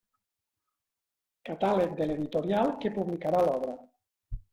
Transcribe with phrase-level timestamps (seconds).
[1.49, 3.77] Catàleg de l'editorial que publicarà l'obra.